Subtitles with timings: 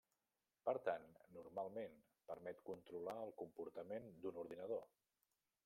[0.69, 1.03] Per tant,
[1.35, 1.99] normalment,
[2.31, 4.85] permet controlar el comportament d'un ordinador.